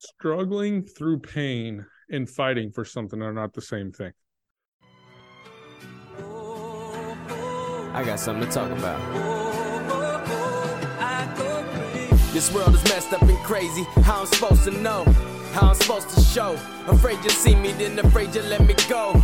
struggling 0.00 0.82
through 0.82 1.20
pain 1.20 1.84
and 2.10 2.28
fighting 2.28 2.72
for 2.72 2.84
something 2.84 3.22
are 3.22 3.32
not 3.32 3.52
the 3.52 3.62
same 3.62 3.92
thing. 3.92 4.12
I 7.92 8.02
got 8.04 8.20
something 8.20 8.48
to 8.48 8.54
talk 8.54 8.70
about. 8.70 9.00
This 12.32 12.52
world 12.54 12.74
is 12.74 12.84
messed 12.84 13.12
up 13.12 13.22
and 13.22 13.38
crazy. 13.38 13.82
How 14.02 14.20
I'm 14.20 14.26
supposed 14.26 14.64
to 14.64 14.70
know? 14.70 15.04
How 15.52 15.68
I'm 15.68 15.74
supposed 15.74 16.08
to 16.10 16.20
show? 16.20 16.52
Afraid 16.86 17.22
you 17.24 17.30
see 17.30 17.56
me, 17.56 17.72
then 17.72 17.98
afraid 17.98 18.34
you 18.34 18.42
let 18.42 18.64
me 18.64 18.74
go. 18.88 19.20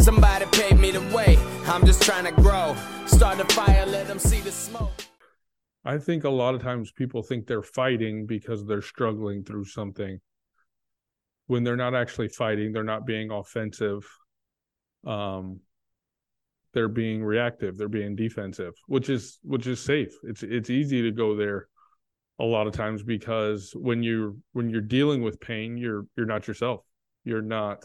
Somebody 0.00 0.46
paid 0.46 0.78
me 0.78 0.90
the 0.90 1.00
way. 1.14 1.38
I'm 1.66 1.86
just 1.86 2.02
trying 2.02 2.24
to 2.24 2.32
grow. 2.42 2.76
Start 3.06 3.40
a 3.40 3.44
fire, 3.54 3.86
let 3.86 4.08
them 4.08 4.18
see 4.18 4.40
the 4.40 4.50
smoke. 4.50 4.90
I 5.88 5.96
think 5.96 6.24
a 6.24 6.28
lot 6.30 6.54
of 6.54 6.60
times 6.60 6.92
people 6.92 7.22
think 7.22 7.46
they're 7.46 7.62
fighting 7.62 8.26
because 8.26 8.66
they're 8.66 8.82
struggling 8.82 9.42
through 9.42 9.64
something 9.64 10.20
when 11.46 11.64
they're 11.64 11.76
not 11.76 11.94
actually 11.94 12.28
fighting, 12.28 12.72
they're 12.72 12.84
not 12.84 13.06
being 13.06 13.30
offensive. 13.30 14.06
Um, 15.06 15.60
they're 16.74 16.88
being 16.88 17.24
reactive, 17.24 17.78
they're 17.78 17.88
being 17.88 18.14
defensive, 18.14 18.74
which 18.86 19.08
is 19.08 19.38
which 19.42 19.66
is 19.66 19.80
safe. 19.80 20.12
It's 20.24 20.42
it's 20.42 20.68
easy 20.68 21.00
to 21.00 21.10
go 21.10 21.34
there 21.34 21.68
a 22.38 22.44
lot 22.44 22.66
of 22.66 22.74
times 22.74 23.02
because 23.02 23.72
when 23.74 24.02
you 24.02 24.38
when 24.52 24.68
you're 24.68 24.82
dealing 24.82 25.22
with 25.22 25.40
pain, 25.40 25.78
you're 25.78 26.04
you're 26.18 26.26
not 26.26 26.46
yourself. 26.46 26.82
You're 27.24 27.40
not 27.40 27.82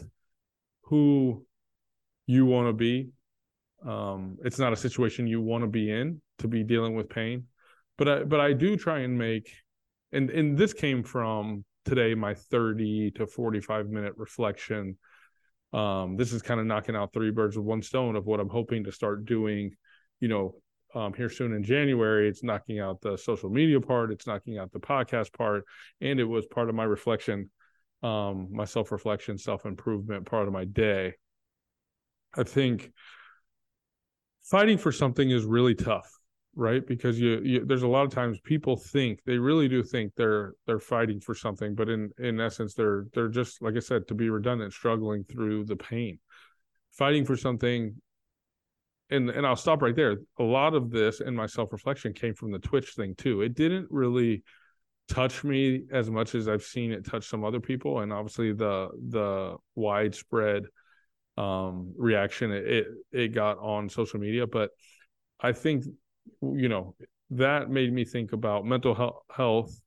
who 0.82 1.46
you 2.26 2.44
want 2.44 2.68
to 2.68 2.74
be. 2.74 3.08
Um, 3.86 4.36
it's 4.44 4.58
not 4.58 4.74
a 4.74 4.76
situation 4.76 5.26
you 5.26 5.40
want 5.40 5.64
to 5.64 5.68
be 5.68 5.90
in 5.90 6.20
to 6.40 6.48
be 6.48 6.62
dealing 6.62 6.94
with 6.94 7.08
pain. 7.08 7.46
But 7.96 8.08
I 8.08 8.24
but 8.24 8.40
I 8.40 8.52
do 8.52 8.76
try 8.76 9.00
and 9.00 9.18
make 9.18 9.50
and 10.12 10.30
and 10.30 10.56
this 10.56 10.72
came 10.72 11.02
from 11.02 11.64
today 11.84 12.14
my 12.14 12.34
30 12.34 13.12
to 13.12 13.26
45 13.26 13.88
minute 13.88 14.14
reflection. 14.16 14.96
Um, 15.72 16.16
this 16.16 16.32
is 16.32 16.40
kind 16.40 16.60
of 16.60 16.66
knocking 16.66 16.94
out 16.94 17.12
three 17.12 17.30
birds 17.30 17.56
with 17.56 17.66
one 17.66 17.82
stone 17.82 18.16
of 18.16 18.26
what 18.26 18.40
I'm 18.40 18.48
hoping 18.48 18.84
to 18.84 18.92
start 18.92 19.24
doing, 19.24 19.74
you 20.20 20.28
know, 20.28 20.54
um, 20.94 21.12
here 21.14 21.28
soon 21.28 21.52
in 21.52 21.64
January. 21.64 22.28
It's 22.28 22.44
knocking 22.44 22.78
out 22.78 23.00
the 23.00 23.18
social 23.18 23.50
media 23.50 23.80
part, 23.80 24.12
it's 24.12 24.26
knocking 24.26 24.56
out 24.56 24.72
the 24.72 24.78
podcast 24.78 25.32
part, 25.32 25.64
and 26.00 26.20
it 26.20 26.24
was 26.24 26.46
part 26.46 26.68
of 26.68 26.76
my 26.76 26.84
reflection, 26.84 27.50
um, 28.02 28.48
my 28.52 28.64
self 28.64 28.92
reflection, 28.92 29.36
self 29.36 29.66
improvement 29.66 30.26
part 30.26 30.46
of 30.46 30.52
my 30.52 30.64
day. 30.64 31.14
I 32.36 32.44
think 32.44 32.92
fighting 34.44 34.78
for 34.78 34.92
something 34.92 35.28
is 35.28 35.44
really 35.44 35.74
tough 35.74 36.10
right? 36.56 36.86
Because 36.86 37.18
you, 37.18 37.40
you, 37.42 37.64
there's 37.64 37.82
a 37.82 37.88
lot 37.88 38.04
of 38.04 38.10
times 38.10 38.38
people 38.40 38.76
think 38.76 39.20
they 39.24 39.38
really 39.38 39.68
do 39.68 39.82
think 39.82 40.12
they're 40.16 40.54
they're 40.66 40.78
fighting 40.78 41.20
for 41.20 41.34
something 41.34 41.74
but 41.74 41.88
in 41.88 42.10
in 42.18 42.40
essence 42.40 42.74
they're 42.74 43.06
they're 43.12 43.28
just 43.28 43.60
like 43.62 43.74
i 43.76 43.80
said 43.80 44.06
to 44.08 44.14
be 44.14 44.30
redundant 44.30 44.72
struggling 44.72 45.24
through 45.24 45.64
the 45.64 45.76
pain. 45.76 46.18
Fighting 46.92 47.24
for 47.24 47.36
something 47.36 47.94
and 49.10 49.30
and 49.30 49.46
i'll 49.46 49.56
stop 49.56 49.82
right 49.82 49.96
there. 49.96 50.18
A 50.38 50.42
lot 50.42 50.74
of 50.74 50.90
this 50.90 51.20
in 51.20 51.34
my 51.34 51.46
self-reflection 51.46 52.14
came 52.14 52.34
from 52.34 52.52
the 52.52 52.58
twitch 52.58 52.92
thing 52.94 53.14
too. 53.16 53.42
It 53.42 53.54
didn't 53.54 53.88
really 53.90 54.42
touch 55.08 55.44
me 55.44 55.82
as 55.92 56.10
much 56.10 56.34
as 56.34 56.48
i've 56.48 56.62
seen 56.62 56.90
it 56.90 57.04
touch 57.04 57.28
some 57.28 57.44
other 57.44 57.60
people 57.60 58.00
and 58.00 58.12
obviously 58.12 58.52
the 58.52 58.88
the 59.10 59.54
widespread 59.74 60.64
um 61.36 61.92
reaction 61.96 62.50
it, 62.50 62.66
it, 62.66 62.86
it 63.12 63.28
got 63.28 63.58
on 63.58 63.88
social 63.88 64.18
media 64.18 64.46
but 64.46 64.70
i 65.40 65.52
think 65.52 65.84
you 66.40 66.68
know 66.68 66.94
that 67.30 67.70
made 67.70 67.92
me 67.92 68.04
think 68.04 68.32
about 68.32 68.64
mental 68.64 69.22
health 69.30 69.80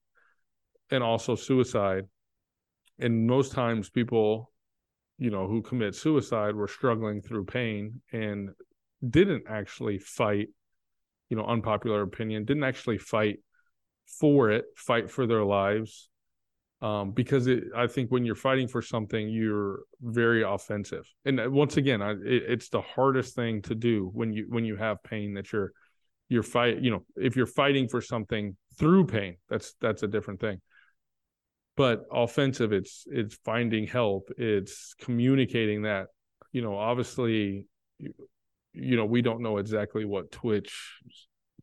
and 0.92 1.04
also 1.04 1.36
suicide 1.36 2.06
and 3.00 3.28
most 3.28 3.52
times 3.52 3.90
people 3.90 4.52
you 5.18 5.30
know 5.30 5.48
who 5.48 5.62
commit 5.62 5.96
suicide 5.96 6.56
were 6.56 6.68
struggling 6.68 7.22
through 7.22 7.46
pain 7.46 8.02
and 8.12 8.50
didn't 9.10 9.44
actually 9.50 10.00
fight 10.00 10.48
you 11.30 11.38
know 11.38 11.46
unpopular 11.46 12.02
opinion 12.02 12.46
didn't 12.46 12.64
actually 12.64 12.98
fight 12.98 13.40
for 14.20 14.50
it 14.52 14.66
fight 14.76 15.10
for 15.10 15.28
their 15.28 15.44
lives 15.44 16.10
um, 16.82 17.12
because 17.12 17.48
it, 17.48 17.64
I 17.76 17.88
think 17.88 18.12
when 18.12 18.24
you're 18.24 18.36
fighting 18.36 18.68
for 18.68 18.84
something, 18.84 19.30
you're 19.30 19.80
very 20.00 20.44
offensive. 20.44 21.12
And 21.26 21.40
uh, 21.40 21.50
once 21.50 21.78
again, 21.78 22.04
I, 22.04 22.12
it, 22.12 22.44
it's 22.48 22.70
the 22.70 22.82
hardest 22.82 23.36
thing 23.36 23.64
to 23.64 23.74
do 23.74 24.12
when 24.14 24.32
you 24.32 24.46
when 24.50 24.64
you 24.64 24.76
have 24.76 25.02
pain 25.04 25.34
that 25.34 25.52
you're 25.52 25.72
you're 26.30 26.44
fight 26.44 26.82
you 26.82 26.92
know 26.92 27.04
if 27.16 27.36
you're 27.36 27.46
fighting 27.46 27.88
for 27.88 28.02
something 28.02 28.56
through 28.78 29.06
pain 29.06 29.38
that's 29.50 29.74
that's 29.82 30.04
a 30.04 30.08
different 30.08 30.40
thing. 30.40 30.62
But 31.76 32.06
offensive 32.12 32.74
it's 32.74 33.06
it's 33.08 33.36
finding 33.46 33.86
help 33.86 34.30
it's 34.38 34.96
communicating 35.00 35.84
that 35.84 36.08
you 36.52 36.62
know 36.62 36.76
obviously 36.76 37.66
you, 38.00 38.14
you 38.74 38.96
know 38.96 39.06
we 39.06 39.22
don't 39.22 39.42
know 39.42 39.58
exactly 39.58 40.06
what 40.06 40.32
twitch 40.32 41.02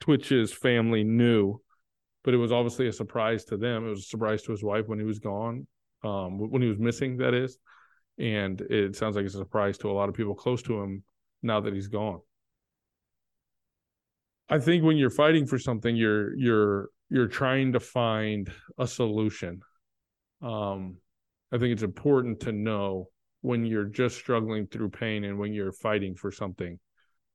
twitch's 0.01 0.53
family 0.53 1.05
knew 1.05 1.61
but 2.25 2.33
it 2.33 2.39
was 2.39 2.53
obviously 2.53 2.89
a 2.89 2.93
surprise 2.93 3.45
to 3.45 3.57
them. 3.57 3.87
It 3.87 3.91
was 3.91 4.01
a 4.01 4.09
surprise 4.09 4.43
to 4.43 4.53
his 4.53 4.65
wife 4.65 4.89
when 4.89 4.99
he 4.99 5.05
was 5.05 5.19
gone 5.19 5.67
um 6.03 6.39
when 6.51 6.63
he 6.63 6.69
was 6.69 6.79
missing 6.79 7.19
that 7.19 7.35
is. 7.35 7.59
And 8.19 8.61
it 8.61 8.95
sounds 8.97 9.17
like 9.17 9.25
it's 9.25 9.35
a 9.35 9.39
surprise 9.39 9.79
to 9.79 9.91
a 9.91 9.93
lot 9.93 10.09
of 10.09 10.15
people 10.15 10.35
close 10.35 10.63
to 10.63 10.81
him 10.81 11.03
now 11.43 11.61
that 11.61 11.75
he's 11.75 11.89
gone 11.89 12.21
I 14.49 14.59
think 14.59 14.85
when 14.85 14.97
you're 14.97 15.11
fighting 15.11 15.47
for 15.47 15.59
something, 15.59 15.97
you're 15.97 16.37
you're 16.37 16.89
you're 17.09 17.29
trying 17.29 17.73
to 17.73 17.81
find 17.81 18.51
a 18.79 18.87
solution. 18.87 19.61
Um, 20.43 20.97
I 21.53 21.59
think 21.59 21.73
it's 21.73 21.83
important 21.83 22.41
to 22.41 22.53
know 22.53 23.09
when 23.41 23.65
you're 23.65 23.85
just 23.85 24.17
struggling 24.17 24.67
through 24.67 24.91
pain 24.91 25.25
and 25.25 25.39
when 25.39 25.53
you're 25.53 25.73
fighting 25.73 26.15
for 26.15 26.31
something, 26.31 26.79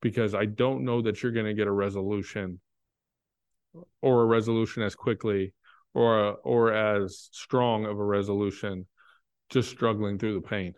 because 0.01 0.35
I 0.35 0.45
don't 0.45 0.83
know 0.83 1.01
that 1.01 1.21
you're 1.21 1.31
going 1.31 1.45
to 1.45 1.53
get 1.53 1.67
a 1.67 1.71
resolution 1.71 2.59
or 4.01 4.23
a 4.23 4.25
resolution 4.25 4.83
as 4.83 4.95
quickly 4.95 5.53
or 5.93 6.19
a, 6.19 6.31
or 6.31 6.73
as 6.73 7.29
strong 7.31 7.85
of 7.85 7.99
a 7.99 8.03
resolution 8.03 8.85
just 9.49 9.69
struggling 9.69 10.17
through 10.17 10.35
the 10.35 10.47
pain. 10.47 10.73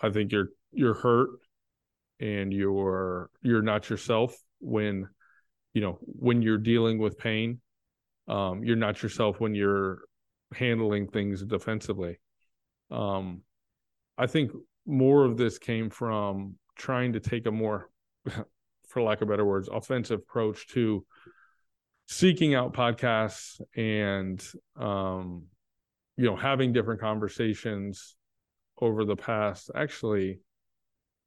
I 0.00 0.10
think 0.10 0.32
you're 0.32 0.48
you're 0.72 0.94
hurt 0.94 1.30
and 2.20 2.52
you're 2.52 3.30
you're 3.42 3.62
not 3.62 3.90
yourself 3.90 4.36
when 4.60 5.08
you 5.72 5.80
know 5.80 5.98
when 6.02 6.42
you're 6.42 6.58
dealing 6.58 6.98
with 6.98 7.18
pain 7.18 7.60
um, 8.28 8.64
you're 8.64 8.76
not 8.76 9.02
yourself 9.02 9.38
when 9.38 9.54
you're 9.54 9.98
handling 10.54 11.08
things 11.08 11.42
defensively. 11.44 12.18
Um, 12.90 13.42
i 14.16 14.26
think 14.26 14.52
more 14.86 15.24
of 15.24 15.36
this 15.36 15.58
came 15.58 15.90
from 15.90 16.54
trying 16.76 17.14
to 17.14 17.20
take 17.20 17.46
a 17.46 17.50
more 17.50 17.90
for 18.88 19.02
lack 19.02 19.22
of 19.22 19.28
better 19.28 19.44
words 19.44 19.68
offensive 19.72 20.20
approach 20.20 20.68
to 20.68 21.04
seeking 22.06 22.54
out 22.54 22.74
podcasts 22.74 23.60
and 23.74 24.46
um, 24.76 25.44
you 26.16 26.24
know 26.24 26.36
having 26.36 26.72
different 26.72 27.00
conversations 27.00 28.14
over 28.80 29.04
the 29.04 29.16
past 29.16 29.70
actually 29.74 30.40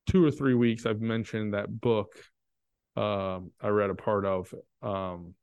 two 0.08 0.26
or 0.26 0.32
three 0.32 0.54
weeks, 0.54 0.86
I've 0.86 1.02
mentioned 1.02 1.54
that 1.54 1.82
book 1.82 2.14
um, 2.96 3.52
I 3.62 3.68
read 3.68 3.90
a 3.90 3.96
part 3.96 4.26
of. 4.26 4.54
Um, 4.82 5.36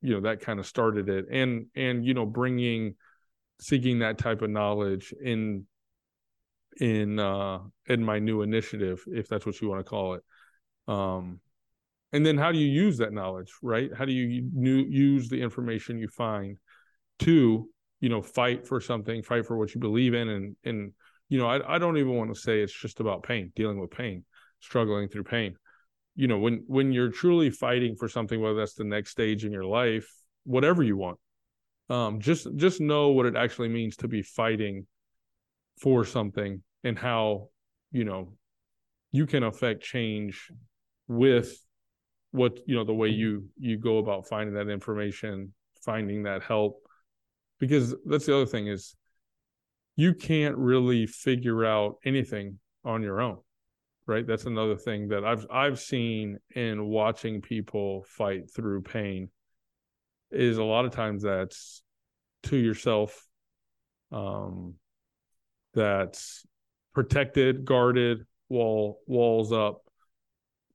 you 0.00 0.14
know 0.14 0.20
that 0.22 0.40
kind 0.40 0.58
of 0.58 0.66
started 0.66 1.08
it, 1.08 1.26
and 1.30 1.66
and 1.76 2.04
you 2.04 2.12
know 2.12 2.26
bringing 2.26 2.96
seeking 3.60 4.00
that 4.00 4.18
type 4.18 4.42
of 4.42 4.50
knowledge 4.50 5.14
in 5.22 5.66
in 6.80 7.18
uh 7.18 7.58
in 7.86 8.02
my 8.02 8.18
new 8.18 8.42
initiative 8.42 9.04
if 9.06 9.28
that's 9.28 9.46
what 9.46 9.60
you 9.60 9.68
want 9.68 9.78
to 9.78 9.88
call 9.88 10.14
it 10.14 10.22
um 10.88 11.38
and 12.12 12.24
then 12.24 12.36
how 12.38 12.50
do 12.50 12.58
you 12.58 12.66
use 12.66 12.98
that 12.98 13.12
knowledge 13.12 13.52
right 13.62 13.90
how 13.96 14.04
do 14.04 14.12
you 14.12 14.50
use 14.54 15.28
the 15.28 15.40
information 15.40 15.98
you 15.98 16.08
find 16.08 16.58
to 17.18 17.68
you 18.00 18.08
know 18.08 18.22
fight 18.22 18.66
for 18.66 18.80
something 18.80 19.22
fight 19.22 19.46
for 19.46 19.56
what 19.56 19.74
you 19.74 19.80
believe 19.80 20.14
in 20.14 20.28
and 20.28 20.56
and 20.64 20.92
you 21.32 21.38
know, 21.38 21.46
I, 21.46 21.76
I 21.76 21.78
don't 21.78 21.96
even 21.96 22.14
want 22.14 22.34
to 22.34 22.38
say 22.38 22.60
it's 22.60 22.78
just 22.78 23.00
about 23.00 23.22
pain, 23.22 23.52
dealing 23.56 23.80
with 23.80 23.90
pain, 23.90 24.22
struggling 24.60 25.08
through 25.08 25.24
pain. 25.24 25.56
You 26.14 26.28
know, 26.28 26.36
when 26.36 26.62
when 26.66 26.92
you're 26.92 27.08
truly 27.08 27.48
fighting 27.48 27.96
for 27.96 28.06
something, 28.06 28.38
whether 28.38 28.56
that's 28.56 28.74
the 28.74 28.84
next 28.84 29.12
stage 29.12 29.46
in 29.46 29.50
your 29.50 29.64
life, 29.64 30.06
whatever 30.44 30.82
you 30.82 30.98
want, 30.98 31.18
um, 31.88 32.20
just 32.20 32.46
just 32.56 32.82
know 32.82 33.12
what 33.12 33.24
it 33.24 33.34
actually 33.34 33.70
means 33.70 33.96
to 33.96 34.08
be 34.08 34.20
fighting 34.20 34.86
for 35.80 36.04
something 36.04 36.62
and 36.84 36.98
how 36.98 37.48
you 37.92 38.04
know 38.04 38.34
you 39.10 39.24
can 39.24 39.42
affect 39.42 39.82
change 39.82 40.50
with 41.08 41.56
what 42.32 42.58
you 42.66 42.74
know 42.74 42.84
the 42.84 42.92
way 42.92 43.08
you 43.08 43.46
you 43.58 43.78
go 43.78 43.96
about 43.96 44.28
finding 44.28 44.54
that 44.56 44.68
information 44.68 45.54
finding 45.82 46.24
that 46.24 46.42
help 46.42 46.82
because 47.58 47.94
that's 48.04 48.26
the 48.26 48.36
other 48.36 48.44
thing 48.44 48.66
is 48.66 48.94
you 49.96 50.14
can't 50.14 50.56
really 50.56 51.06
figure 51.06 51.64
out 51.64 51.96
anything 52.04 52.58
on 52.84 53.02
your 53.02 53.20
own 53.20 53.38
right? 54.06 54.26
That's 54.26 54.46
another 54.46 54.76
thing 54.76 55.08
that 55.08 55.24
i've 55.24 55.46
i've 55.50 55.78
seen 55.78 56.38
in 56.54 56.84
watching 56.84 57.40
people 57.40 58.04
fight 58.08 58.50
through 58.50 58.82
pain 58.82 59.28
is 60.30 60.58
a 60.58 60.64
lot 60.64 60.84
of 60.84 60.92
times 60.92 61.22
that's 61.22 61.82
to 62.44 62.56
yourself 62.56 63.26
um 64.10 64.74
that's 65.74 66.44
protected 66.94 67.64
guarded 67.64 68.26
wall 68.48 69.00
walls 69.06 69.52
up 69.52 69.82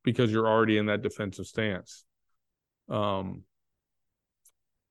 because 0.03 0.31
you're 0.31 0.47
already 0.47 0.77
in 0.77 0.87
that 0.87 1.01
defensive 1.01 1.45
stance. 1.45 2.05
Um 2.89 3.43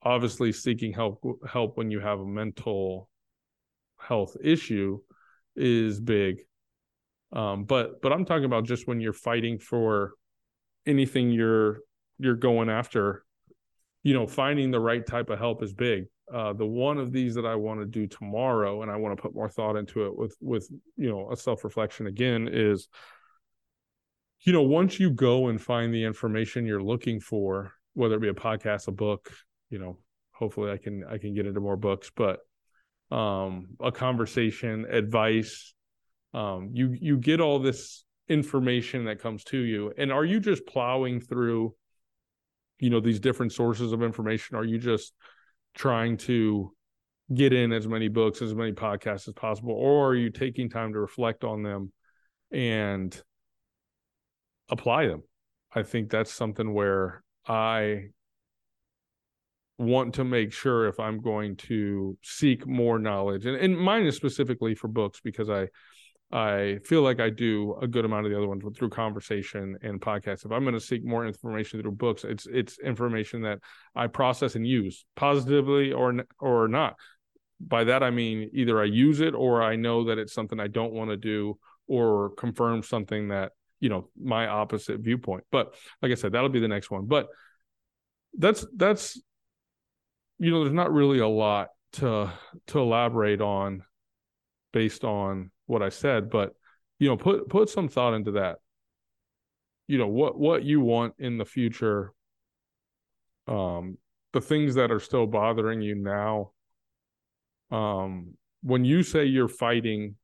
obviously 0.02 0.52
seeking 0.52 0.92
help 0.92 1.20
help 1.48 1.76
when 1.76 1.90
you 1.90 2.00
have 2.00 2.20
a 2.20 2.24
mental 2.24 3.08
health 3.98 4.36
issue 4.42 5.00
is 5.54 6.00
big. 6.00 6.40
Um 7.32 7.64
but 7.64 8.00
but 8.02 8.12
i'm 8.12 8.24
talking 8.24 8.44
about 8.44 8.64
just 8.64 8.86
when 8.86 9.00
you're 9.00 9.12
fighting 9.12 9.58
for 9.58 10.12
anything 10.86 11.30
you're 11.30 11.80
you're 12.18 12.36
going 12.36 12.70
after 12.70 13.24
you 14.02 14.14
know 14.14 14.26
finding 14.26 14.70
the 14.70 14.80
right 14.80 15.04
type 15.04 15.30
of 15.30 15.38
help 15.38 15.62
is 15.62 15.74
big. 15.74 16.04
Uh 16.32 16.52
the 16.52 16.66
one 16.66 16.98
of 16.98 17.12
these 17.12 17.34
that 17.34 17.46
i 17.46 17.54
want 17.56 17.80
to 17.80 17.86
do 17.86 18.06
tomorrow 18.06 18.82
and 18.82 18.90
i 18.90 18.96
want 18.96 19.16
to 19.16 19.20
put 19.20 19.34
more 19.34 19.48
thought 19.48 19.76
into 19.76 20.06
it 20.06 20.16
with 20.16 20.36
with 20.40 20.68
you 20.96 21.08
know 21.08 21.30
a 21.32 21.36
self 21.36 21.64
reflection 21.64 22.06
again 22.06 22.48
is 22.50 22.88
you 24.42 24.52
know 24.52 24.62
once 24.62 25.00
you 25.00 25.10
go 25.10 25.48
and 25.48 25.60
find 25.60 25.92
the 25.92 26.04
information 26.04 26.66
you're 26.66 26.82
looking 26.82 27.18
for 27.20 27.72
whether 27.94 28.14
it 28.14 28.20
be 28.20 28.28
a 28.28 28.34
podcast 28.34 28.86
a 28.86 28.92
book 28.92 29.32
you 29.70 29.78
know 29.78 29.98
hopefully 30.32 30.70
i 30.70 30.76
can 30.76 31.02
i 31.10 31.18
can 31.18 31.34
get 31.34 31.46
into 31.46 31.60
more 31.60 31.76
books 31.76 32.10
but 32.14 32.40
um 33.10 33.68
a 33.80 33.92
conversation 33.92 34.84
advice 34.90 35.74
um 36.34 36.70
you 36.72 36.96
you 37.00 37.16
get 37.16 37.40
all 37.40 37.60
this 37.60 38.04
information 38.28 39.04
that 39.04 39.20
comes 39.20 39.44
to 39.44 39.58
you. 39.58 39.92
And 39.96 40.12
are 40.12 40.24
you 40.24 40.40
just 40.40 40.66
plowing 40.66 41.20
through 41.20 41.74
you 42.78 42.90
know 42.90 43.00
these 43.00 43.20
different 43.20 43.52
sources 43.52 43.92
of 43.92 44.02
information? 44.02 44.56
Are 44.56 44.64
you 44.64 44.78
just 44.78 45.12
trying 45.74 46.16
to 46.16 46.72
get 47.34 47.52
in 47.52 47.72
as 47.72 47.88
many 47.88 48.08
books 48.08 48.40
as 48.40 48.54
many 48.54 48.72
podcasts 48.72 49.26
as 49.26 49.34
possible 49.34 49.72
or 49.72 50.10
are 50.10 50.14
you 50.14 50.30
taking 50.30 50.70
time 50.70 50.92
to 50.92 51.00
reflect 51.00 51.42
on 51.42 51.62
them 51.62 51.92
and 52.52 53.20
apply 54.68 55.08
them? 55.08 55.22
I 55.74 55.82
think 55.82 56.10
that's 56.10 56.32
something 56.32 56.72
where 56.72 57.22
i 57.48 58.08
want 59.78 60.14
to 60.14 60.24
make 60.24 60.52
sure 60.52 60.86
if 60.86 60.98
i'm 60.98 61.20
going 61.20 61.56
to 61.56 62.16
seek 62.22 62.66
more 62.66 62.98
knowledge 62.98 63.46
and, 63.46 63.56
and 63.56 63.76
mine 63.76 64.06
is 64.06 64.16
specifically 64.16 64.74
for 64.74 64.88
books 64.88 65.20
because 65.22 65.50
i 65.50 65.68
I 66.32 66.78
feel 66.84 67.02
like 67.02 67.20
I 67.20 67.30
do 67.30 67.76
a 67.80 67.86
good 67.86 68.04
amount 68.04 68.26
of 68.26 68.32
the 68.32 68.38
other 68.38 68.48
ones 68.48 68.64
through 68.76 68.90
conversation 68.90 69.76
and 69.82 70.00
podcasts. 70.00 70.44
If 70.44 70.50
I'm 70.50 70.64
going 70.64 70.74
to 70.74 70.80
seek 70.80 71.04
more 71.04 71.24
information 71.24 71.80
through 71.80 71.92
books, 71.92 72.24
it's 72.24 72.46
it's 72.46 72.78
information 72.80 73.42
that 73.42 73.60
I 73.94 74.08
process 74.08 74.56
and 74.56 74.66
use 74.66 75.04
positively 75.14 75.92
or 75.92 76.14
or 76.40 76.66
not. 76.66 76.96
By 77.60 77.84
that 77.84 78.02
I 78.02 78.10
mean 78.10 78.50
either 78.52 78.80
I 78.80 78.84
use 78.86 79.20
it 79.20 79.34
or 79.34 79.62
I 79.62 79.76
know 79.76 80.04
that 80.04 80.18
it's 80.18 80.34
something 80.34 80.58
I 80.58 80.66
don't 80.66 80.92
want 80.92 81.10
to 81.10 81.16
do 81.16 81.58
or 81.86 82.30
confirm 82.30 82.82
something 82.82 83.28
that 83.28 83.52
you 83.78 83.88
know 83.88 84.10
my 84.20 84.48
opposite 84.48 85.00
viewpoint. 85.00 85.44
But 85.52 85.76
like 86.02 86.10
I 86.10 86.16
said, 86.16 86.32
that'll 86.32 86.48
be 86.48 86.60
the 86.60 86.66
next 86.66 86.90
one. 86.90 87.06
But 87.06 87.28
that's 88.36 88.66
that's 88.74 89.20
you 90.38 90.50
know 90.50 90.64
there's 90.64 90.74
not 90.74 90.92
really 90.92 91.18
a 91.18 91.28
lot 91.28 91.68
to 91.92 92.32
to 92.68 92.78
elaborate 92.78 93.40
on 93.40 93.82
based 94.72 95.04
on 95.04 95.50
what 95.66 95.82
I 95.82 95.88
said, 95.88 96.30
but 96.30 96.54
you 96.98 97.08
know, 97.08 97.16
put 97.16 97.48
put 97.48 97.68
some 97.68 97.88
thought 97.88 98.14
into 98.14 98.32
that. 98.32 98.58
You 99.86 99.98
know, 99.98 100.08
what 100.08 100.38
what 100.38 100.64
you 100.64 100.80
want 100.80 101.14
in 101.18 101.38
the 101.38 101.44
future, 101.44 102.12
um, 103.46 103.98
the 104.32 104.40
things 104.40 104.74
that 104.74 104.90
are 104.90 105.00
still 105.00 105.26
bothering 105.26 105.80
you 105.80 105.94
now. 105.94 106.52
Um, 107.70 108.34
when 108.62 108.84
you 108.84 109.02
say 109.02 109.24
you're 109.24 109.48
fighting 109.48 110.16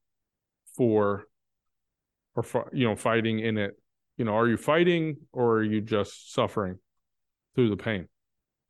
for 0.76 1.24
or 2.34 2.42
for, 2.42 2.70
you 2.72 2.86
know, 2.86 2.96
fighting 2.96 3.40
in 3.40 3.58
it, 3.58 3.78
you 4.16 4.24
know, 4.24 4.34
are 4.34 4.48
you 4.48 4.56
fighting 4.56 5.16
or 5.32 5.58
are 5.58 5.62
you 5.62 5.80
just 5.80 6.32
suffering 6.32 6.78
through 7.54 7.70
the 7.70 7.76
pain? 7.76 8.08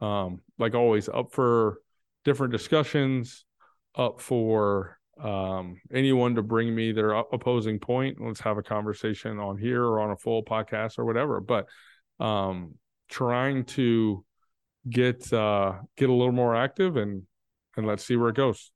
Um, 0.03 0.41
like 0.59 0.75
always, 0.75 1.09
up 1.09 1.33
for 1.33 1.79
different 2.25 2.53
discussions, 2.53 3.45
up 3.95 4.21
for 4.21 4.99
um, 5.23 5.81
anyone 5.93 6.35
to 6.35 6.43
bring 6.43 6.75
me 6.75 6.93
their 6.93 7.13
opposing 7.13 7.79
point. 7.79 8.19
Let's 8.21 8.41
have 8.41 8.59
a 8.59 8.63
conversation 8.63 9.39
on 9.39 9.59
here 9.59 9.85
or 9.85 10.01
on 10.01 10.11
a 10.11 10.17
full 10.17 10.45
podcast 10.45 10.99
or 10.99 11.05
whatever. 11.05 11.41
But 11.41 11.69
um, 12.19 12.75
trying 13.09 13.65
to 13.65 14.25
get 14.89 15.33
uh, 15.33 15.75
get 15.97 16.11
a 16.11 16.13
little 16.13 16.33
more 16.33 16.57
active 16.57 16.97
and 16.97 17.23
and 17.77 17.87
let's 17.87 18.05
see 18.05 18.17
where 18.17 18.31
it 18.31 18.37
goes. 18.37 18.71